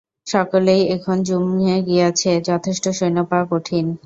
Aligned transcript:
সকলেই 0.27 0.81
এখন 0.95 1.17
জুমে 1.23 1.75
গিয়াছে, 1.87 2.31
যথেষ্ট 2.49 2.83
সৈন্য 2.97 3.19
পাওয়া 3.29 3.45
কঠিন। 3.51 3.85